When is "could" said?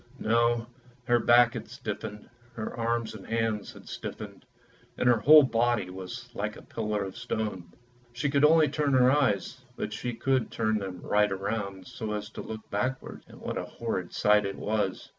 8.31-8.43, 10.15-10.49